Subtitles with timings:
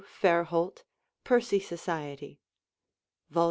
[0.19, 0.83] Fairholt,
[1.23, 2.39] Percy Society
[3.29, 3.39] (Vol.